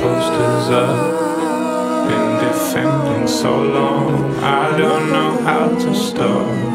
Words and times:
posters 0.00 0.70
up. 0.70 2.08
Been 2.08 2.30
defending 2.48 3.26
so 3.26 3.62
long, 3.62 4.34
I 4.42 4.76
don't 4.78 5.10
know 5.10 5.42
how 5.42 5.68
to 5.68 5.94
stop. 5.94 6.67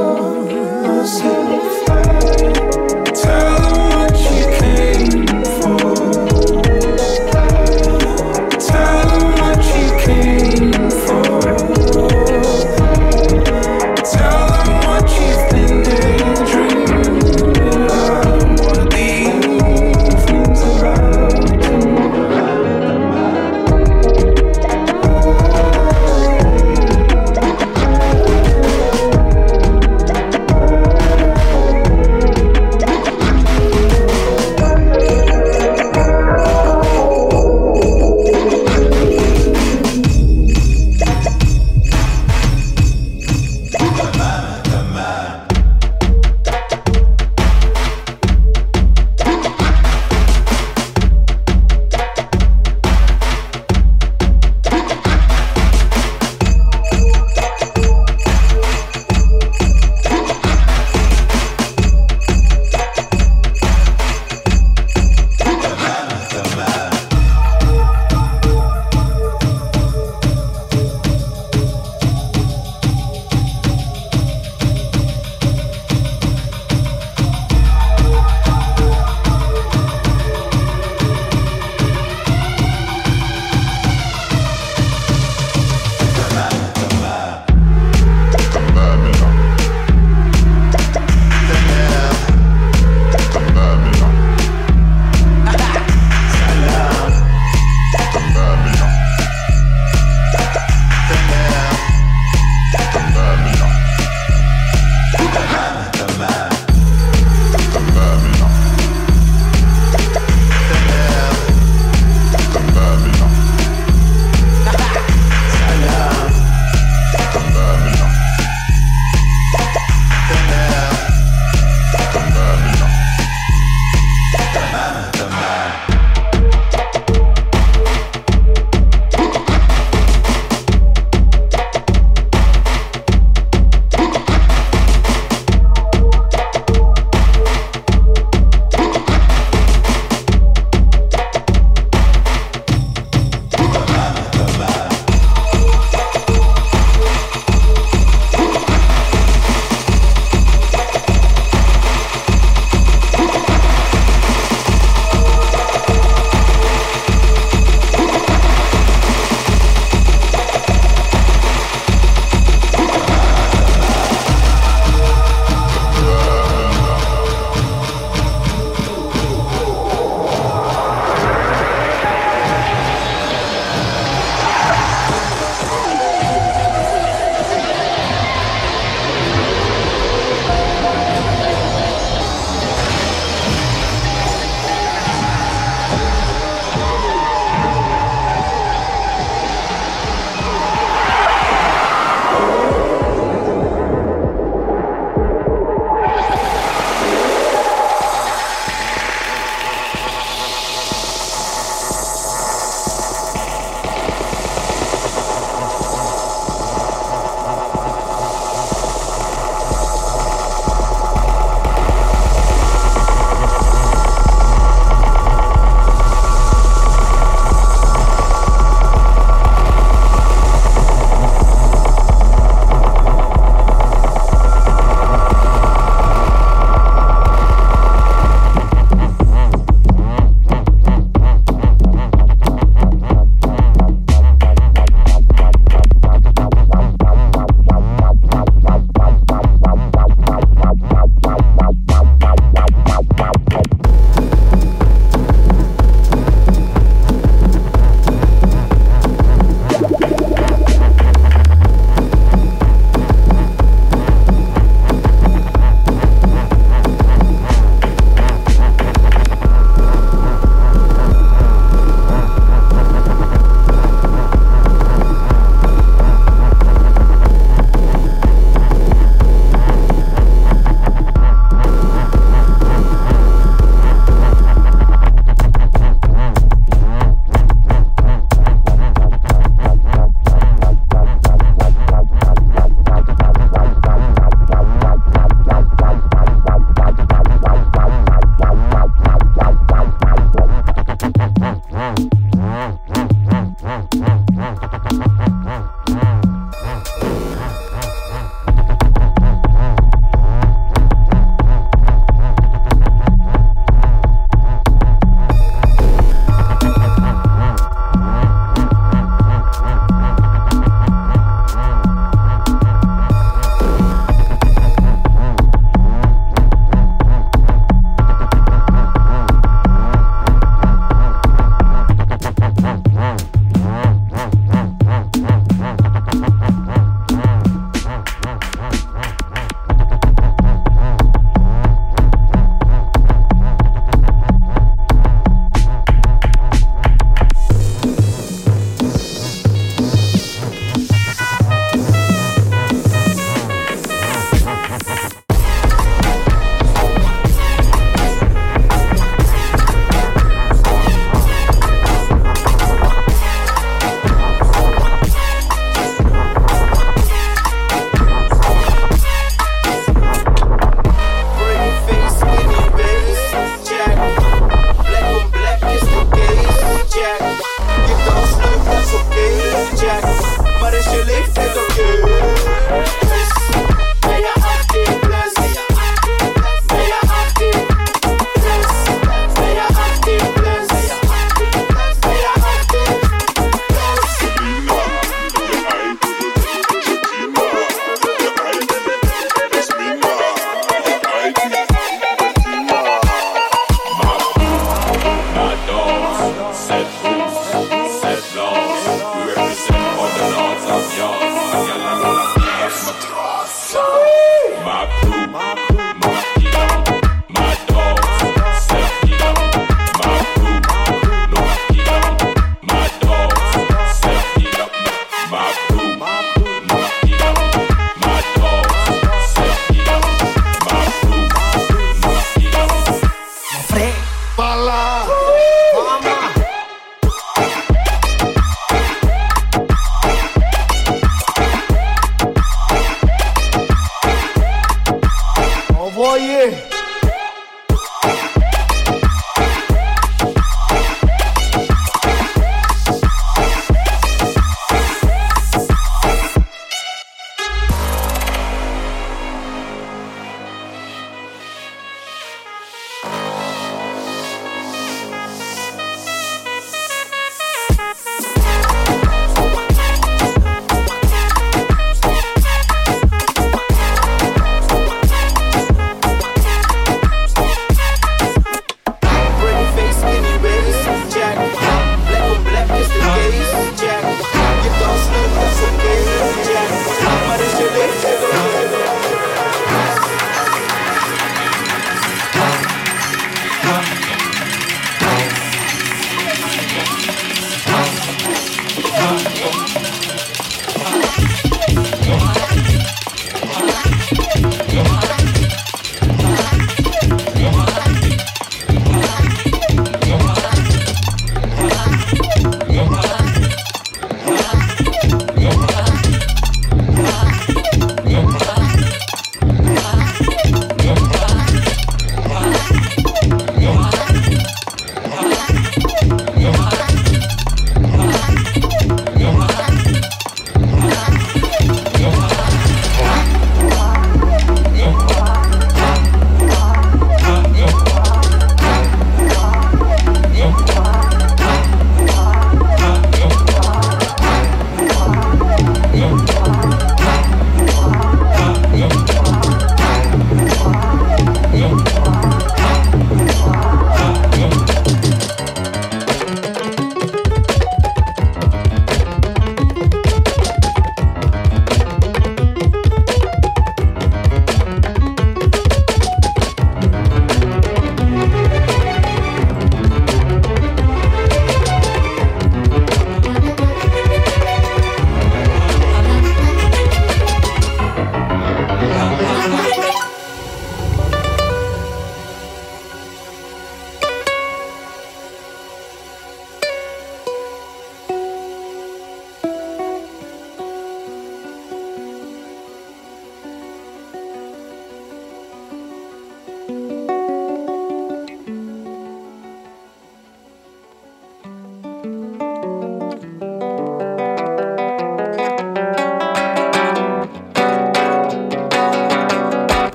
To 0.00 1.06
stop 1.06 1.59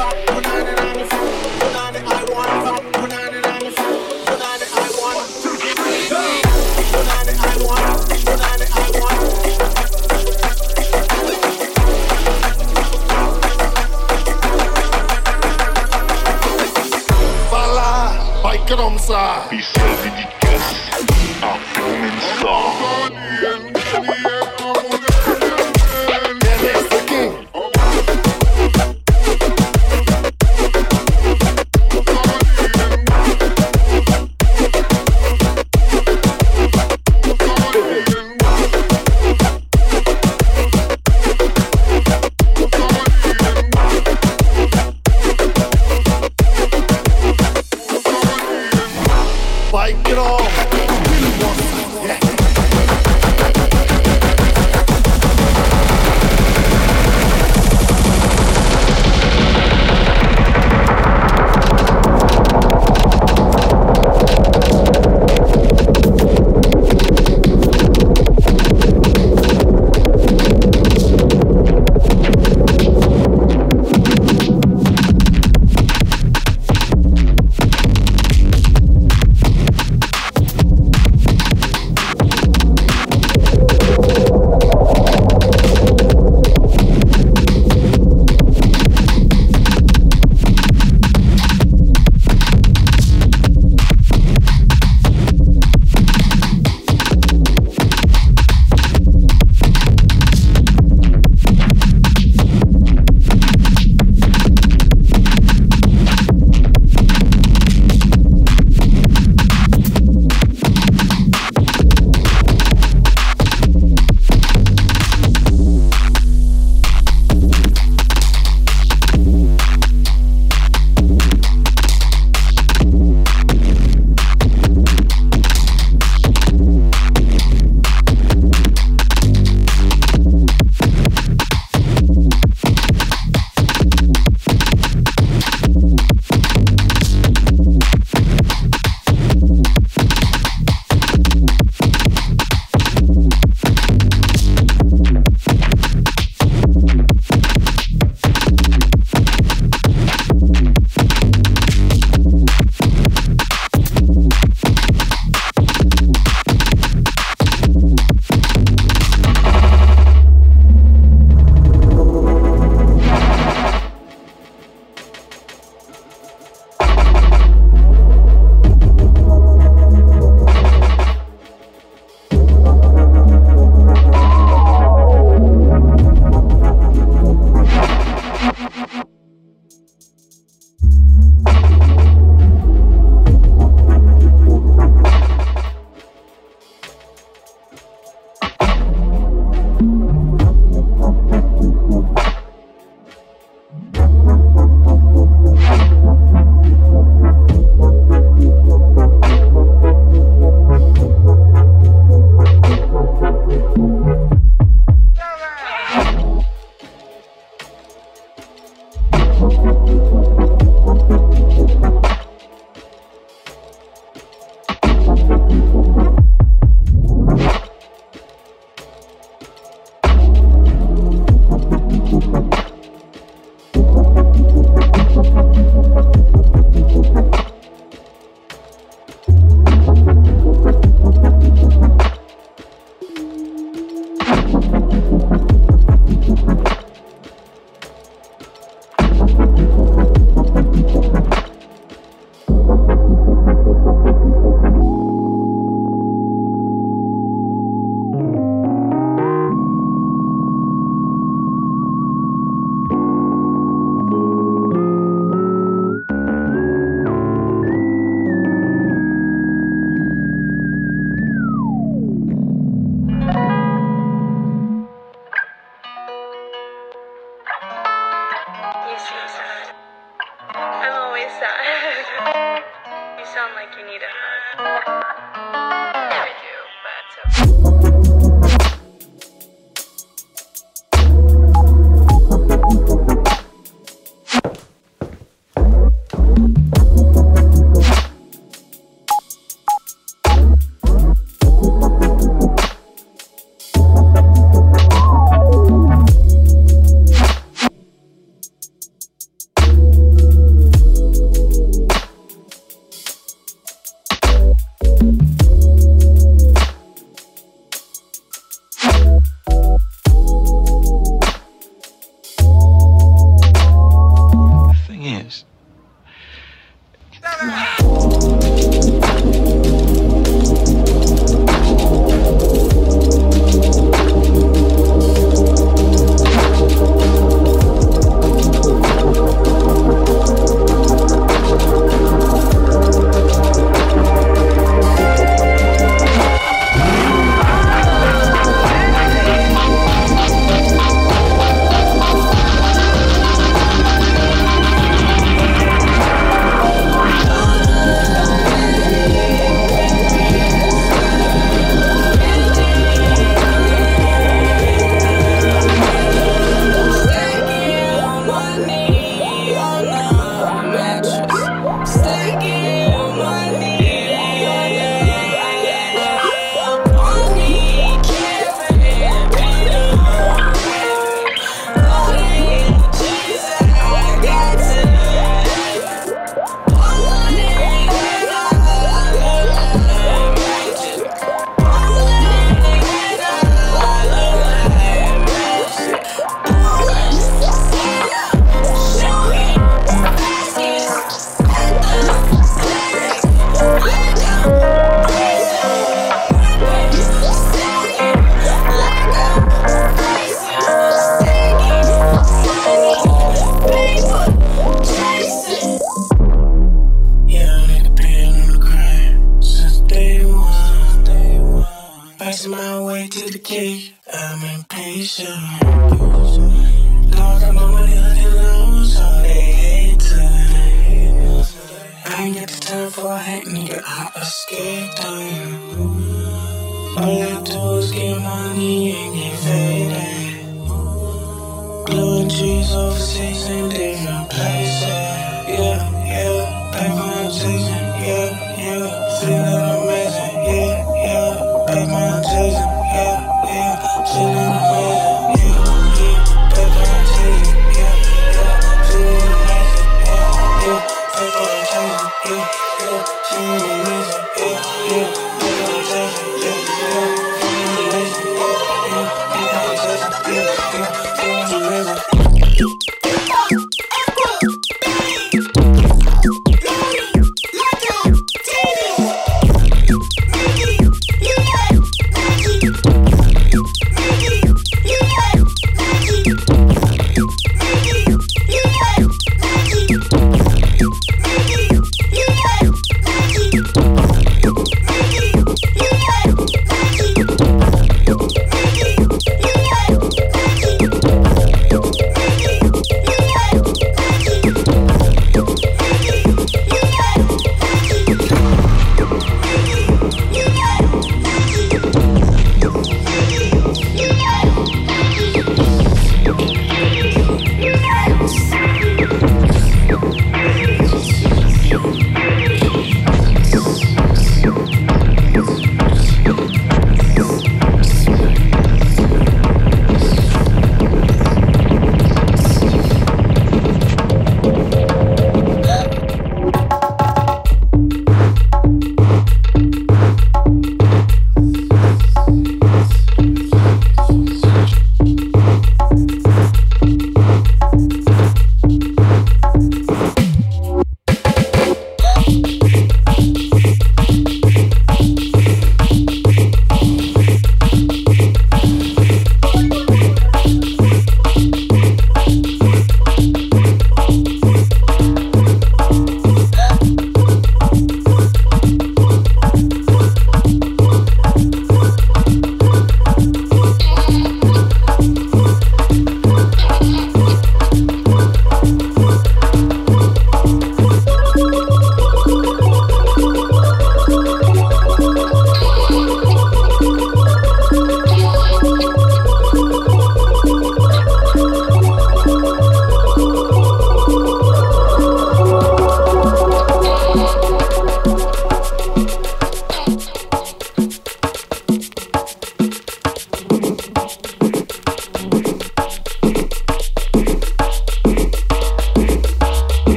top. 0.00 0.29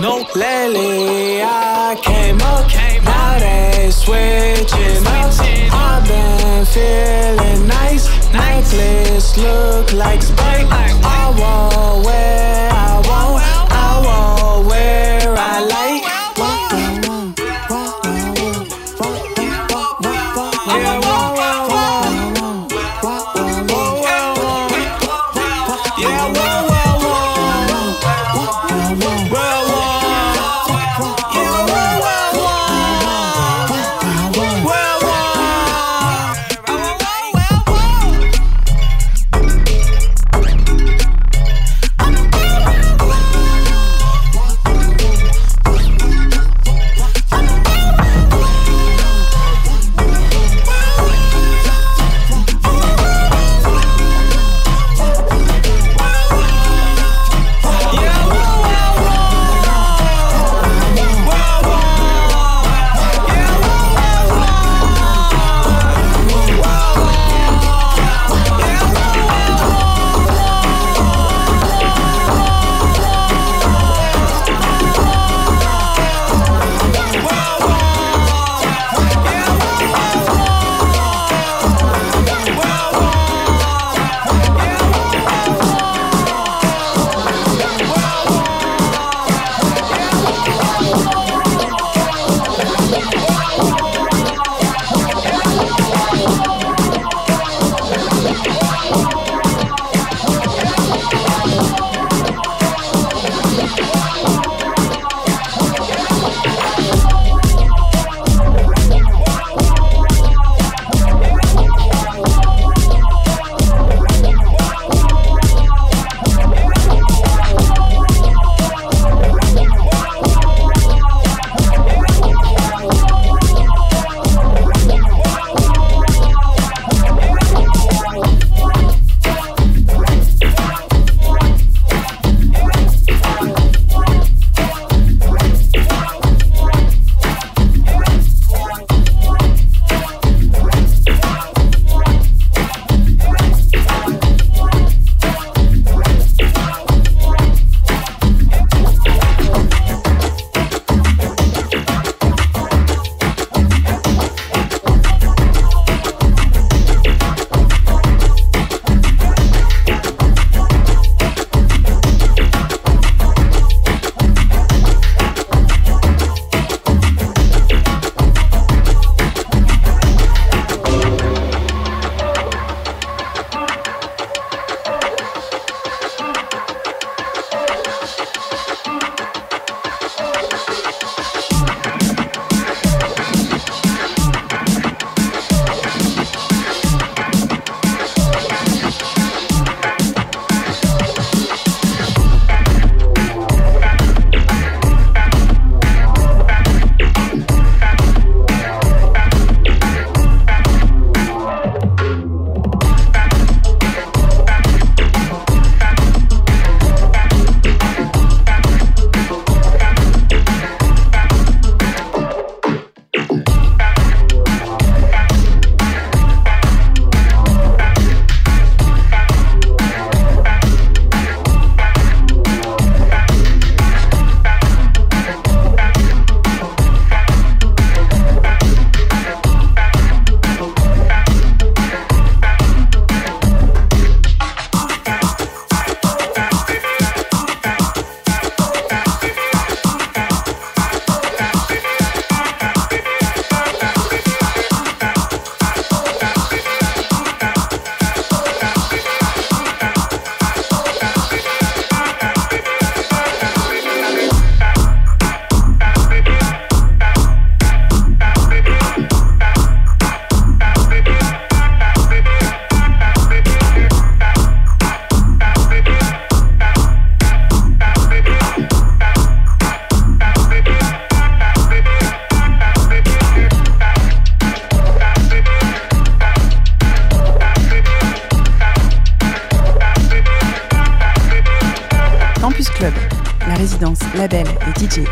No. 0.00 0.24
Lately 0.36 1.42
I 1.42 1.98
came 2.00 2.40
up, 2.42 2.68
came 2.70 3.02
now 3.02 3.38
they 3.40 3.90
switching 3.90 5.04
up. 5.06 5.32
Switching 5.32 5.70
I've 5.72 6.06
been 6.06 6.64
feeling 6.66 7.66
nice. 7.66 8.06
nice. 8.32 8.72
Necklace 8.72 9.36
look 9.36 9.92
like 9.94 10.22
Spike. 10.22 10.70
Like, 10.70 10.94
I 11.02 11.34
won't 11.36 12.06
wear 12.06 12.37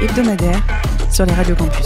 hebdomadaire 0.02 0.62
sur 1.10 1.26
les 1.26 1.32
radios 1.32 1.56
campus. 1.56 1.85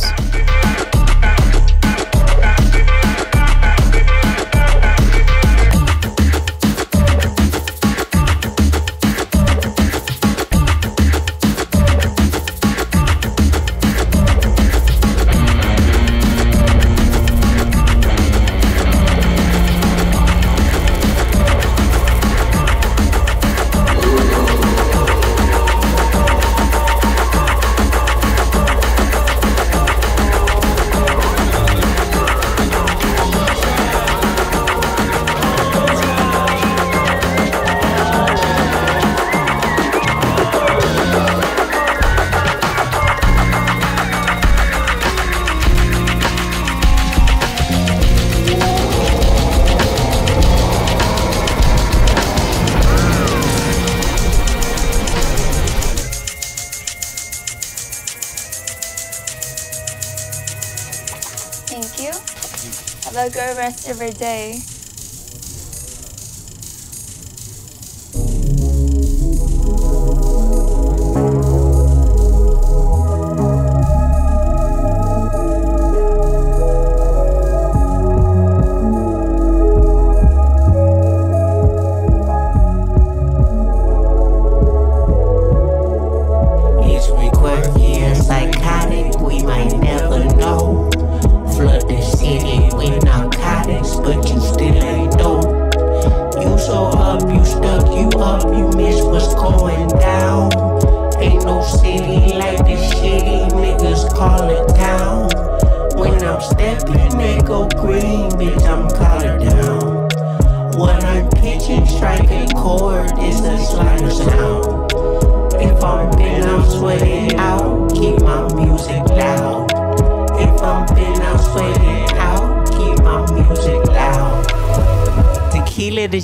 every 63.87 64.13
day. 64.13 64.61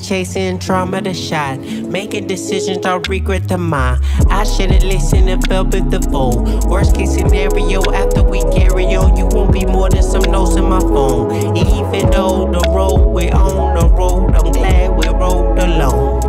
chasing 0.07 0.59
trauma 0.59 1.02
to 1.02 1.12
shot. 1.12 1.59
Making 1.59 2.28
decisions 2.28 2.86
I 2.86 2.96
regret 3.09 3.48
the 3.48 3.59
mind. 3.59 4.04
I 4.30 4.44
should've 4.44 4.84
listened 4.84 5.28
and 5.28 5.44
fell 5.46 5.64
with 5.64 5.90
the 5.90 6.00
foe. 6.11 6.68
Worst 6.68 6.94
case 6.94 7.14
scenario, 7.14 7.82
after 7.92 8.22
we 8.22 8.42
carry 8.52 8.94
on, 8.94 9.16
you 9.16 9.26
won't 9.26 9.52
be 9.52 9.66
more 9.66 9.90
than 9.90 10.02
some 10.02 10.22
notes 10.30 10.57
in 10.57 10.64
my 10.64 10.78
phone. 10.78 11.57
Even 11.57 12.11
though 12.11 12.50
the 12.52 12.62
road 12.70 13.07
we're 13.09 13.34
on, 13.34 13.78
the 13.78 13.88
road 13.88 14.34
I'm 14.34 14.52
glad 14.52 14.96
we 14.96 15.09
rode 15.09 15.59
alone. 15.59 16.22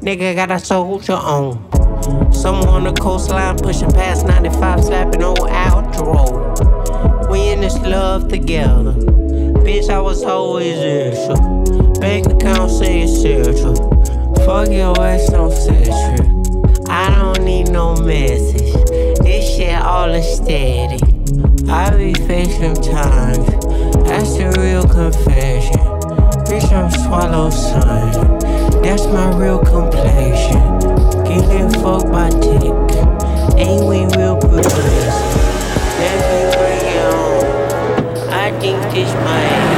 Nigga 0.00 0.34
got 0.34 0.50
a 0.50 0.58
soldier 0.58 1.12
on. 1.12 2.32
Someone 2.32 2.68
on 2.68 2.84
the 2.84 2.92
coastline 2.92 3.58
pushing 3.58 3.92
past 3.92 4.26
95, 4.26 4.84
slapping 4.84 5.22
old 5.22 5.40
outro. 5.40 7.28
We 7.30 7.50
in 7.50 7.60
this 7.60 7.76
love 7.80 8.28
together. 8.28 8.94
Bitch, 9.60 9.90
I 9.90 10.00
was 10.00 10.22
always 10.24 10.78
extra. 10.78 11.49
Bank 12.00 12.26
account 12.26 12.70
saying 12.70 13.08
central. 13.08 13.76
Fuck 14.46 14.70
your 14.70 14.98
ass 14.98 15.32
on 15.34 15.52
central. 15.52 16.90
I 16.90 17.14
don't 17.14 17.44
need 17.44 17.70
no 17.70 17.94
message. 17.94 18.72
This 19.20 19.56
shit 19.56 19.80
all 19.82 20.10
is 20.10 20.36
steady. 20.36 20.98
I 21.68 21.90
be 21.96 22.14
facing 22.26 22.74
times. 22.76 23.46
That's 24.08 24.34
the 24.38 24.50
real 24.58 24.82
confession. 24.88 25.76
Bitch, 26.48 26.72
I'm 26.72 26.90
swallow 26.90 27.50
son. 27.50 28.38
That's 28.82 29.04
my 29.06 29.36
real 29.36 29.58
complexion. 29.58 30.78
Getting 31.24 31.70
fucked 31.82 32.10
by 32.10 32.30
dick. 32.30 32.74
Ain't 33.58 33.84
we 33.84 34.06
real 34.16 34.38
progressive? 34.38 35.36
Let 36.00 36.18
me 36.32 36.40
bring 36.56 36.82
it 36.88 37.04
on. 37.14 38.30
I 38.32 38.58
think 38.58 38.82
this 38.94 39.12
might. 39.14 39.69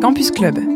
Campus 0.00 0.30
Club. 0.30 0.75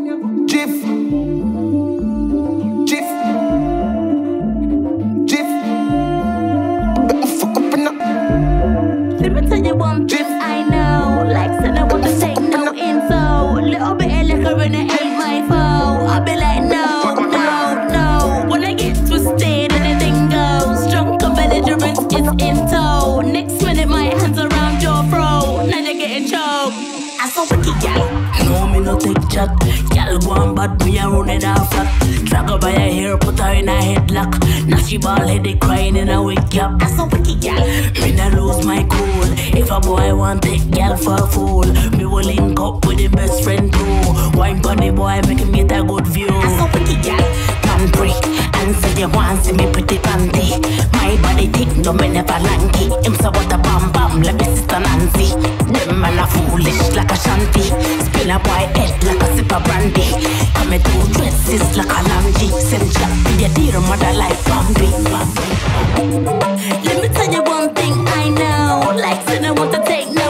one 30.31 30.55
bad 30.55 30.77
boy, 30.79 30.97
I 30.97 31.07
running 31.07 31.37
it 31.37 31.45
off 31.45 31.69
flat. 31.71 31.87
Drag 32.25 32.49
her 32.49 32.57
by 32.57 32.71
her 32.71 32.79
hair, 32.79 33.17
put 33.17 33.39
her 33.39 33.53
in 33.53 33.67
a 33.67 33.73
headlock. 33.73 34.31
Now 34.67 34.77
she 34.77 34.97
ball 34.97 35.27
headed 35.27 35.59
crying 35.59 35.95
in 35.95 36.09
a 36.09 36.23
wig 36.23 36.49
cap. 36.49 36.79
That's 36.79 36.97
a 36.99 37.05
wicked 37.05 37.41
gal. 37.41 37.61
Me 38.01 38.11
not 38.13 38.33
lose 38.33 38.65
my 38.65 38.83
cool. 38.89 39.27
If 39.59 39.71
a 39.71 39.79
boy 39.79 40.15
want 40.15 40.43
take 40.43 40.69
gal 40.71 40.95
for 40.97 41.15
a 41.15 41.27
fool, 41.27 41.65
me 41.97 42.05
will 42.05 42.23
link 42.23 42.59
up 42.59 42.85
with 42.85 42.97
the 42.97 43.07
best 43.07 43.43
friend 43.43 43.71
too. 43.73 44.37
Wine 44.37 44.61
pon 44.61 44.77
the 44.77 44.91
boy, 44.91 45.19
make 45.27 45.39
him 45.39 45.51
get 45.51 45.71
a 45.71 45.83
good 45.83 46.07
view. 46.07 46.27
That's 46.27 46.61
a 46.61 46.79
wicked 46.79 47.03
gal. 47.03 47.61
Come 47.63 47.91
break. 47.91 48.30
Answer 48.61 48.93
you 48.99 49.09
want 49.09 49.43
see 49.43 49.53
me 49.53 49.65
pretty 49.73 49.97
panty. 49.97 50.61
My 50.93 51.17
body 51.23 51.47
thick, 51.47 51.75
no 51.77 51.93
me 51.93 52.09
never 52.09 52.37
lanky. 52.45 52.85
Him 53.03 53.15
so 53.15 53.31
what 53.31 53.51
a 53.51 53.57
bam 53.57 53.91
bam, 53.91 54.21
let 54.21 54.35
me 54.37 54.45
sister 54.45 54.79
Nancy. 54.79 55.33
Them 55.73 55.99
man 55.99 56.19
a 56.19 56.27
foolish 56.27 56.93
like 56.95 57.11
a 57.11 57.17
shanty. 57.17 57.63
Spin 58.05 58.29
a 58.29 58.37
boy 58.37 58.63
head 58.77 58.93
like 59.03 59.21
a 59.23 59.35
sip 59.35 59.51
of 59.51 59.63
brandy. 59.63 60.05
Come 60.53 60.73
and 60.73 60.83
do 60.83 60.93
dresses 61.13 61.75
like 61.75 61.89
a 61.89 61.99
laundry. 62.09 62.49
Send 62.69 62.85
chat 62.93 63.11
to 63.25 63.31
your 63.41 63.49
dear 63.57 63.79
mother 63.81 64.13
like 64.13 64.37
Bambi. 64.45 64.87
Bambi. 65.09 65.45
Let 66.85 67.01
me 67.01 67.07
tell 67.09 67.33
you 67.33 67.41
one 67.41 67.73
thing 67.73 67.95
I 68.05 68.29
know. 68.29 68.93
Like 68.95 69.27
sin 69.27 69.43
I 69.43 69.51
want 69.51 69.73
to 69.73 69.83
take. 69.83 70.20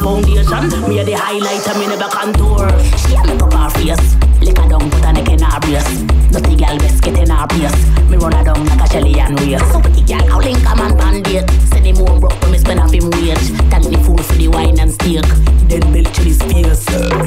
no 0.00 0.20
foundation. 0.20 0.88
Me 0.88 1.02
the 1.02 1.12
highlighter, 1.12 1.78
me 1.78 1.86
never 1.86 2.08
contour. 2.08 2.68
She 3.00 3.14
a 3.14 3.22
make 3.26 3.42
up 3.42 3.52
her 3.52 3.70
face. 3.70 4.16
Lick 4.40 4.58
her 4.58 4.68
down, 4.68 4.90
put 4.90 5.04
her 5.04 5.12
neck 5.12 5.28
in 5.28 5.40
her 5.40 5.60
brace. 5.60 6.02
Dirty 6.32 6.56
girl, 6.56 6.78
best 6.78 7.02
get 7.02 7.18
in 7.18 7.30
her 7.30 7.46
place. 7.46 7.76
Me 8.10 8.16
run 8.16 8.32
her 8.32 8.44
down 8.44 8.64
like 8.66 8.80
a 8.80 8.86
Shelly 8.90 9.18
and 9.18 9.38
race. 9.40 9.60
So 9.72 9.80
pretty 9.80 10.02
girl, 10.02 10.26
how 10.28 10.40
link 10.40 10.58
a 10.58 10.76
man 10.76 10.96
bandit. 10.96 11.48
Send 11.68 11.86
him 11.86 11.96
home 11.96 12.20
broke, 12.20 12.38
but 12.40 12.50
me 12.50 12.58
spend 12.58 12.80
half 12.80 12.92
him 12.92 13.10
wage. 13.10 13.46
Thank 13.70 13.84
the 13.84 13.98
fool 14.04 14.18
for 14.18 14.34
the 14.34 14.48
wine 14.48 14.78
and 14.78 14.92
steak. 14.92 15.24
Then 15.68 15.80
belch 15.92 16.18
in 16.18 16.24
his 16.24 16.42
face. 16.42 17.25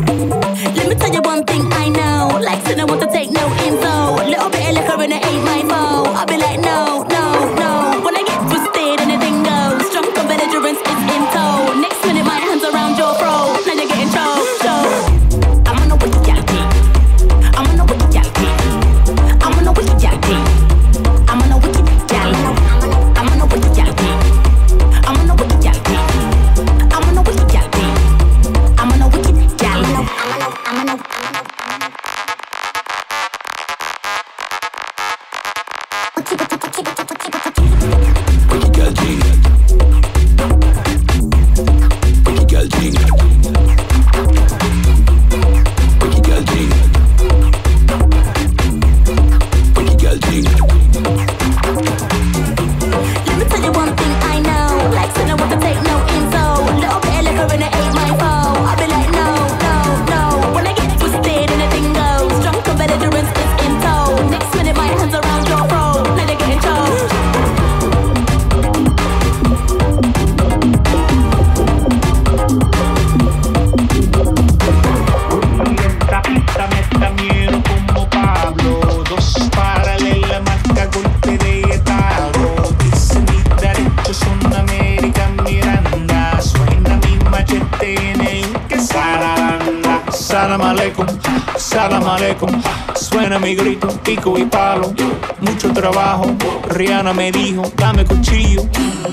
Mi 93.50 93.56
grito, 93.56 93.88
pico 94.04 94.38
y 94.38 94.46
palo. 94.46 94.94
Mucho 95.42 95.74
trabajo. 95.74 96.28
Rihanna 96.70 97.14
me 97.14 97.32
dijo, 97.32 97.64
dame 97.76 98.06
cuchillo, 98.06 98.62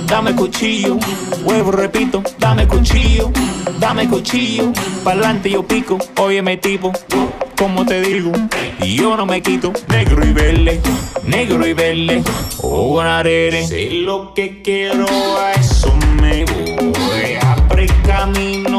dame 0.06 0.34
cuchillo. 0.36 0.98
Huevo, 1.42 1.72
repito, 1.72 2.22
dame 2.38 2.68
cuchillo, 2.68 3.32
dame 3.80 4.06
cuchillo. 4.06 4.74
Pa'lante 5.02 5.48
yo 5.48 5.62
pico, 5.62 5.96
óyeme 6.18 6.58
tipo. 6.58 6.92
Como 7.56 7.86
te 7.86 8.02
digo, 8.02 8.30
yo 8.84 9.16
no 9.16 9.24
me 9.24 9.40
quito 9.40 9.72
negro 9.88 10.22
y 10.26 10.34
verde, 10.34 10.82
negro 11.24 11.66
y 11.66 11.72
verde, 11.72 12.22
o 12.60 12.96
ganaré. 12.96 13.66
Sé 13.66 13.88
lo 13.90 14.34
que 14.34 14.60
quiero, 14.60 15.06
a 15.38 15.52
eso 15.52 15.94
me 16.20 16.44
voy. 16.44 17.38
Abre 17.40 17.86
camino, 18.04 18.75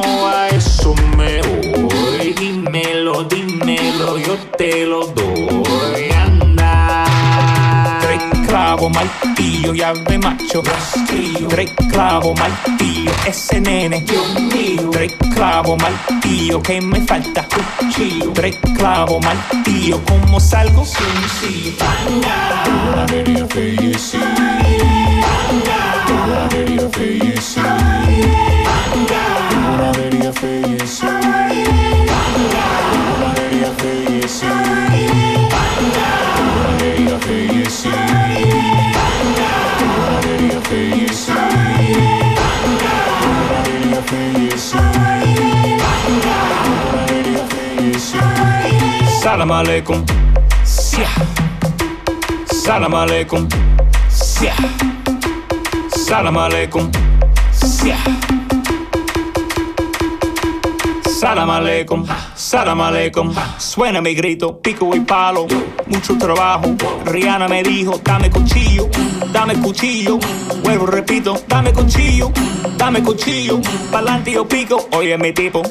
te 4.58 4.86
lo 4.86 5.06
doy. 5.08 6.10
Anda. 6.12 7.06
Tres 8.02 8.22
clavos, 8.48 8.92
martillo, 8.92 9.74
llave 9.74 10.18
macho, 10.18 10.62
rastrillo. 10.62 11.48
Tres 11.48 11.72
clavos, 11.92 12.38
martillo, 12.40 13.12
ese 13.26 13.60
nene, 13.62 14.02
Dios 14.02 14.40
mío. 14.40 14.90
Tres 14.92 15.14
clavos, 15.34 15.78
martillo, 15.82 16.62
que 16.62 16.82
me 16.82 17.02
falta 17.02 17.48
cuchillo. 17.80 18.32
Tres 18.34 18.58
clavos, 18.78 19.24
martillo, 19.24 20.02
¿cómo 20.06 20.40
salgo? 20.40 20.86
Sencillo. 20.86 21.74
Una 22.08 23.04
avenida 23.04 23.46
felleci. 23.48 24.18
Una 24.18 24.58
avenida 25.48 26.50
felleci. 26.50 26.67
Salam 49.48 49.66
alaikum. 49.66 50.06
Salam 52.66 52.94
alaikum. 52.94 53.48
Salam 56.08 56.38
alaikum. 56.38 56.92
Salam 61.20 61.50
alaikum 61.50 62.06
salam 62.48 62.80
aleikum. 62.80 63.34
Suena 63.58 64.02
mi 64.02 64.14
grito, 64.14 64.62
pico 64.62 64.96
y 64.96 65.02
palo. 65.02 65.48
Mucho 65.88 66.18
trabajo. 66.18 66.76
Rihanna 67.06 67.48
me 67.50 67.62
dijo, 67.62 68.00
dame 68.04 68.30
cuchillo, 68.30 68.90
dame 69.34 69.56
cuchillo. 69.56 70.18
Vuelvo, 70.64 70.86
repito, 70.86 71.38
dame 71.48 71.74
cuchillo, 71.74 72.32
dame 72.78 73.04
cuchillo. 73.04 73.60
Pa'lante 73.92 74.32
yo 74.32 74.48
pico, 74.48 74.88
oye 74.94 75.18
mi 75.18 75.34
tipo. 75.34 75.62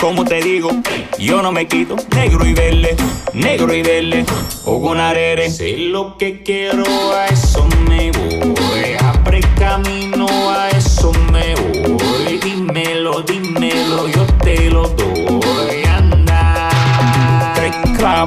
Como 0.00 0.24
te 0.24 0.40
digo, 0.40 0.70
yo 1.18 1.42
no 1.42 1.52
me 1.52 1.66
quito. 1.66 1.96
Negro 2.14 2.46
y 2.46 2.54
verde, 2.54 2.96
negro 3.34 3.74
y 3.74 3.82
verde. 3.82 4.24
O 4.64 4.80
con 4.80 4.98
arere. 5.00 5.50
Sé 5.50 5.76
lo 5.76 6.16
que 6.16 6.42
quiero, 6.42 6.84
a 7.14 7.26
eso 7.26 7.66
me 7.88 8.10
voy. 8.12 8.96
Abre 8.98 9.40
camino, 9.58 10.13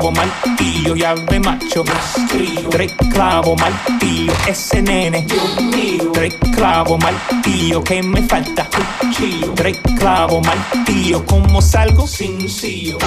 clavo, 0.07 0.11
martillo 0.11 0.95
y 0.95 1.03
ave 1.03 1.39
macho. 1.39 1.83
Tres 2.69 2.93
clavo, 3.11 3.55
martillo, 3.55 4.33
ese 4.47 4.81
nene. 4.81 5.25
Tres 6.13 6.35
clavo, 6.55 6.97
martillo, 6.97 7.83
que 7.83 8.01
me 8.03 8.21
falta? 8.23 8.67
Tres 9.55 9.77
clavo, 9.97 10.41
martillo, 10.41 11.25
¿cómo 11.25 11.61
salgo? 11.61 12.07
Sin 12.07 12.49
sillo. 12.49 12.97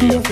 Yo 0.00 0.22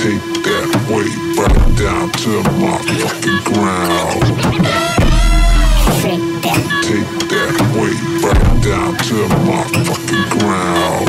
take 0.00 0.32
that, 0.48 0.64
way 0.88 1.12
right 1.36 1.76
down 1.76 2.08
to 2.24 2.40
my 2.56 2.80
fucking 3.04 3.42
ground. 3.52 4.24
Take 6.00 6.24
that, 7.28 7.52
way 7.76 7.92
right 8.24 8.48
down 8.64 8.96
to 8.96 9.16
my 9.44 9.60
fucking 9.84 10.28
ground. 10.40 11.04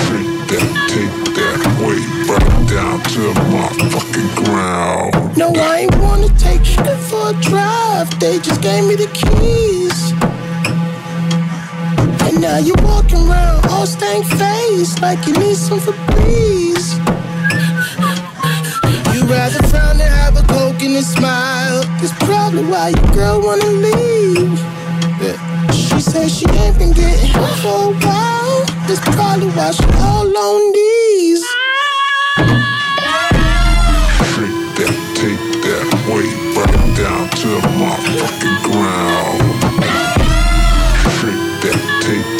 Shake 0.00 0.48
that, 0.48 0.64
take 0.88 1.16
that, 1.36 1.60
way 1.84 2.00
right 2.24 2.56
down 2.72 2.96
to 3.12 3.22
my 3.52 3.68
fucking 3.92 4.30
ground. 4.42 5.36
No, 5.36 5.52
I 5.52 5.80
ain't 5.80 5.96
wanna 5.98 6.30
take 6.38 6.64
you 6.70 6.96
for 7.04 7.30
a 7.30 7.40
drive. 7.42 8.08
They 8.18 8.38
just 8.38 8.62
gave 8.62 8.86
me 8.86 8.96
the 8.96 9.10
keys. 9.12 10.12
And 12.26 12.40
now 12.40 12.56
you're 12.56 12.82
walking 12.82 13.28
around 13.28 13.66
all 13.66 13.84
stank 13.84 14.24
faced 14.24 15.02
like 15.02 15.26
you 15.26 15.34
need 15.34 15.56
some 15.56 15.80
Febreze. 15.80 16.69
A 21.00 21.02
smile. 21.02 21.82
That's 22.00 22.12
probably 22.24 22.64
why 22.64 22.88
your 22.88 23.10
girl 23.14 23.40
wanna 23.40 23.70
leave. 23.86 24.58
Yeah. 25.22 25.70
She 25.72 26.00
says 26.00 26.28
she 26.38 26.46
ain't 26.62 26.78
been 26.78 26.92
getting 26.92 27.26
hit 27.26 27.54
for 27.62 27.78
a 27.88 27.92
while. 28.04 28.60
That's 28.86 29.00
probably 29.16 29.48
why 29.56 29.70
she 29.70 29.84
all 30.08 30.28
on 30.46 30.62
these. 30.78 31.44
Shake 34.32 34.60
that, 34.78 34.94
take 35.20 35.44
that, 35.64 35.86
way 36.08 36.28
right 36.56 36.82
down 37.00 37.24
to 37.42 37.50
my 37.80 37.96
fucking 38.18 38.60
ground. 38.68 39.40
Shake 41.16 41.46
that, 41.62 41.78
take 42.04 42.39